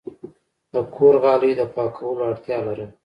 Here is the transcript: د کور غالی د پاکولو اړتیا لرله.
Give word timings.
د 0.73 0.75
کور 0.95 1.15
غالی 1.23 1.51
د 1.59 1.61
پاکولو 1.73 2.21
اړتیا 2.31 2.57
لرله. 2.65 2.87